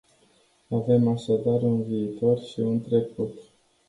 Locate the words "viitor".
1.83-2.39